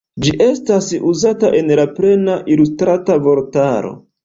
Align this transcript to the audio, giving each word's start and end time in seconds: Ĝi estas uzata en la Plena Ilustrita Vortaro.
Ĝi 0.25 0.31
estas 0.45 0.87
uzata 1.11 1.51
en 1.59 1.69
la 1.81 1.85
Plena 2.01 2.39
Ilustrita 2.55 3.21
Vortaro. 3.29 3.97